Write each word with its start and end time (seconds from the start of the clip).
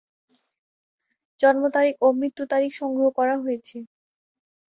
জন্ম 1.39 1.63
তারিখ 1.75 1.95
ও 2.01 2.07
মৃত্যু 2.19 2.43
তারিখ 2.51 2.71
সংগ্রহ 2.81 3.07
করা 3.17 3.35
হয়েছে। 3.37 3.77